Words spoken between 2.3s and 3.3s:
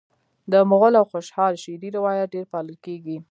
ډېر پالل کیږي